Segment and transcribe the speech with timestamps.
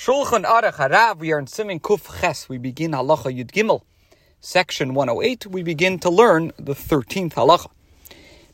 [0.00, 2.48] Shulchan Aruch Harav, we are in Siman Kuf Ches.
[2.48, 3.82] We begin Halacha Yud Gimel,
[4.40, 5.44] section 108.
[5.48, 7.68] We begin to learn the 13th Halacha.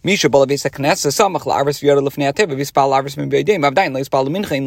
[0.03, 4.67] Misha bala knesset samach l'fnei ateva v'yispal min la'ispal l'mincha in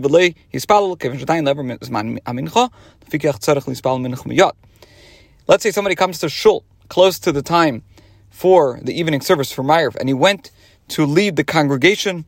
[0.00, 2.70] v'lei yispal kevin shatayin lever zman amincha
[3.10, 4.52] tzarech l'a'ispal mincha miyad.
[5.46, 7.82] Let's say somebody comes to shul close to the time
[8.30, 10.52] for the evening service for Ma'ariv, and he went
[10.88, 12.24] to lead the congregation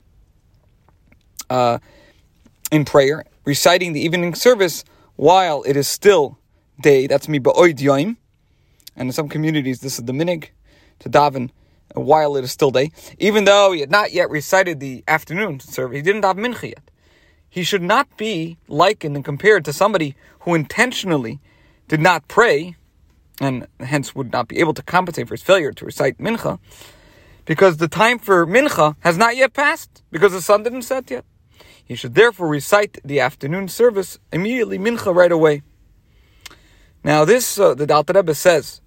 [1.49, 1.79] uh,
[2.73, 4.83] in prayer, reciting the evening service
[5.17, 6.39] while it is still
[6.81, 7.07] day.
[7.07, 8.17] That's me ba'oid yoim.
[8.97, 10.49] And in some communities, this is the minig
[11.01, 11.51] to daven
[11.95, 12.91] while it is still day.
[13.19, 16.91] Even though he had not yet recited the afternoon service, he didn't have mincha yet.
[17.49, 21.41] He should not be likened and compared to somebody who intentionally
[21.89, 22.77] did not pray
[23.39, 26.59] and hence would not be able to compensate for his failure to recite mincha
[27.45, 31.27] because the time for mincha has not yet passed because the sun didn't set yet.
[31.85, 35.63] He should therefore recite the afternoon service immediately, mincha right away.
[37.05, 38.81] Now, this, uh, the Alter Rebbe says,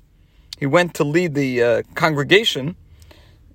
[0.57, 2.75] he went to lead the uh, congregation.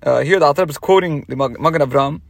[0.03, 2.21] Uh, here, the Alter Rebbe is quoting the Magen Avram,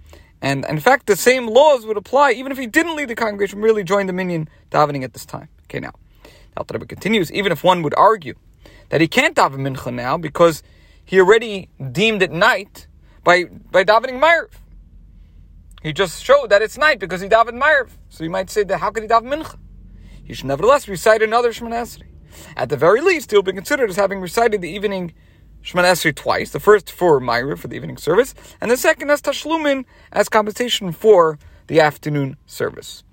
[0.41, 3.61] and in fact, the same laws would apply even if he didn't lead the congregation,
[3.61, 5.49] really joined the minyan davening at this time.
[5.65, 8.35] Okay, now, the Alter Rebbe continues, even if one would argue
[8.89, 10.63] that he can't daven mincha now because
[11.03, 12.87] he already deemed it night
[13.23, 14.51] by, by davening Ma'ariv.
[15.81, 17.89] He just showed that it's night because he davened Ma'ariv.
[18.09, 19.57] So you might say that how could he daven Mincha?
[20.23, 22.03] He should nevertheless recite another Shemana
[22.55, 25.13] At the very least, he'll be considered as having recited the evening
[25.63, 26.51] Shemana twice.
[26.51, 30.91] The first for Ma'ariv for the evening service, and the second as Tashlumin as compensation
[30.91, 33.03] for the afternoon service.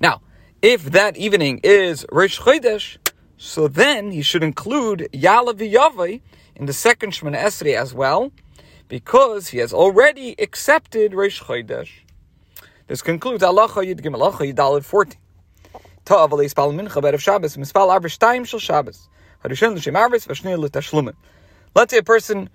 [0.00, 0.20] Now,
[0.60, 2.98] if that evening is Rosh Chodesh,
[3.36, 6.20] so then he should include Yala V'Yavai
[6.56, 8.32] in the second Shemana as well,
[8.88, 11.90] because he has already accepted Reish Chodesh.
[12.86, 15.18] This concludes Allah Yid Gimel Allah Yidalid 14.
[16.06, 19.08] Ta'av alei spal mincha berev Shabbos, mispal arvish shel Shabbos.
[19.44, 21.14] L'shem v'shnei l'tashlumin.
[21.74, 22.48] Let's say a person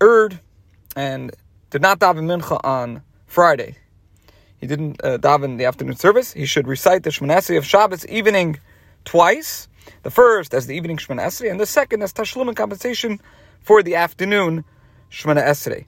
[0.00, 0.38] erred
[0.94, 1.34] and
[1.70, 3.76] did not daven mincha on Friday.
[4.58, 6.32] He didn't uh, daven the afternoon service.
[6.32, 8.60] He should recite the Shmoneh of Shabbos evening
[9.04, 9.68] twice.
[10.02, 13.20] The first as the evening Shmoneh and the second as tashlumin compensation
[13.62, 14.64] for the afternoon
[15.10, 15.86] Shemana Esrei.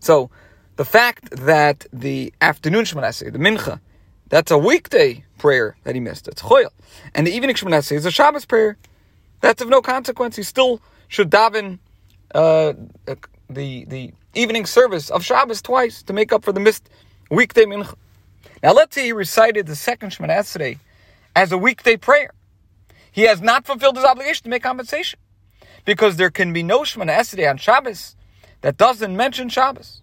[0.00, 0.30] So,
[0.76, 3.80] the fact that the afternoon Shemana Esrei, the Mincha,
[4.28, 6.28] that's a weekday prayer that he missed.
[6.28, 6.70] It's Choyel.
[7.14, 8.76] And the evening Shemana Esrei is a Shabbos prayer.
[9.40, 10.36] That's of no consequence.
[10.36, 11.78] He still should daven
[12.34, 12.72] uh,
[13.50, 16.88] the, the evening service of Shabbos twice to make up for the missed
[17.30, 17.94] weekday Mincha.
[18.62, 20.78] Now, let's say he recited the second Shemana Esrei
[21.36, 22.30] as a weekday prayer.
[23.10, 25.18] He has not fulfilled his obligation to make compensation
[25.84, 28.16] because there can be no Shemana Esrei on Shabbos
[28.60, 30.02] that doesn't mention Shabbos.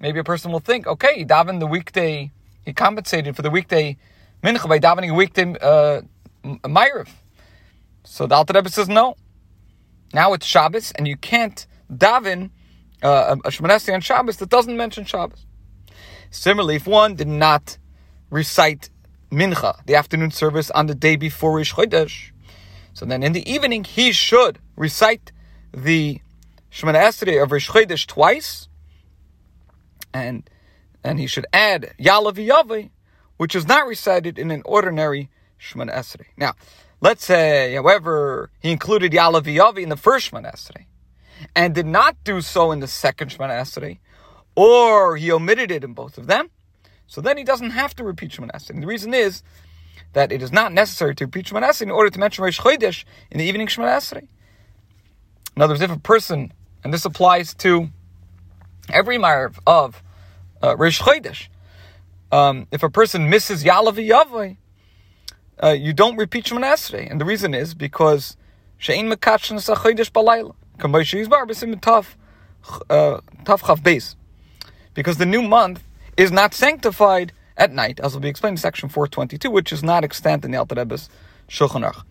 [0.00, 2.30] Maybe a person will think, okay, he davened the weekday,
[2.64, 3.96] he compensated for the weekday
[4.42, 6.02] mincha by davening a weekday uh,
[6.44, 7.08] Ma'ariv.
[8.04, 9.16] So the Alter Rebbe says, no.
[10.14, 12.50] Now it's Shabbos, and you can't daven
[13.02, 15.44] uh, a Esrei on Shabbos that doesn't mention Shabbos.
[16.30, 17.78] Similarly, if one did not
[18.30, 18.90] recite
[19.30, 22.30] mincha, the afternoon service, on the day before Rish Chodesh,
[22.98, 25.30] so then in the evening, he should recite
[25.72, 26.20] the
[26.72, 28.66] Shemana Esrei of Rish Chodesh twice,
[30.12, 30.50] and
[31.04, 32.90] and he should add Yalav Yavi,
[33.36, 36.26] which is not recited in an ordinary Shemana Esrei.
[36.36, 36.54] Now,
[37.00, 40.86] let's say, however, he included Yalav Yavi in the first Shemana Esrei,
[41.54, 43.98] and did not do so in the second Shemana Esrei,
[44.56, 46.50] or he omitted it in both of them,
[47.06, 48.70] so then he doesn't have to repeat Shemana Esrei.
[48.70, 49.44] And the reason is
[50.12, 53.38] that it is not necessary to repeat Shemana in order to mention Rosh Chodesh in
[53.38, 54.22] the evening Shemana.
[55.56, 56.52] In other words, if a person,
[56.84, 57.88] and this applies to
[58.90, 60.02] every Ma'ariv of
[60.62, 61.48] uh, Rosh Chodesh,
[62.30, 64.56] um, if a person misses Yalav Yavai,
[65.62, 67.10] uh, you don't repeat Shemana.
[67.10, 68.36] And the reason is because
[68.78, 70.54] She'in Mekach Nasa Chodesh Balayla.
[70.78, 72.16] Kambashi Yizbar B'sim Tav
[72.88, 74.14] uh, Chav Beis.
[74.94, 75.82] Because the new month
[76.16, 80.04] is not sanctified at night, as will be explained in section 422, which is not
[80.04, 81.10] extant in the Alter Rebbe's
[81.48, 82.02] Shulchan Aruch.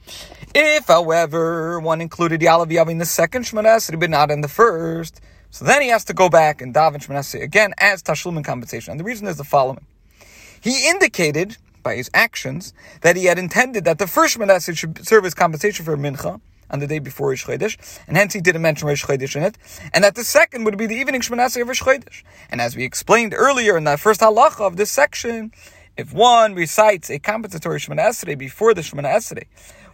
[0.54, 5.22] If, however, one included Yalav Yav in the second Shemana but not in the first,
[5.50, 8.92] so then he has to go back and daven Shemana again as Tashlum and compensation.
[8.92, 9.86] And the reason is the following.
[10.60, 15.26] He indicated by his actions that he had intended that the first Shemana should serve
[15.26, 17.78] as compensation for Mincha, on the day before Rish Chodesh,
[18.08, 19.58] and hence he didn't mention Rish Chodesh in it,
[19.94, 22.24] and that the second would be the evening Shemana of Rish Chodesh.
[22.50, 25.52] And as we explained earlier in the first halacha of this section,
[25.96, 29.46] if one recites a compensatory Shemana Esrei before the Shemana Esrei,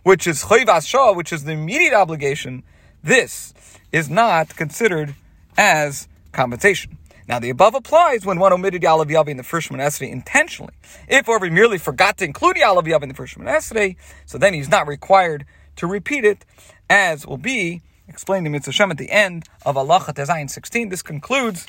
[0.03, 2.63] which is Choyvas Shah, which is the immediate obligation,
[3.03, 3.53] this
[3.91, 5.15] is not considered
[5.57, 6.97] as compensation.
[7.25, 10.73] Now, the above applies when one omitted Yalav Yavi in the first Shemon intentionally.
[11.07, 14.69] If, however, merely forgot to include Yalav Yavi in the first Shemon so then he's
[14.69, 16.45] not required to repeat it,
[16.89, 20.89] as will be explained in Mitzvah Shem at the end of Allah Tezayin 16.
[20.89, 21.67] This concludes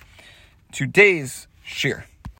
[0.73, 2.05] today's shiur.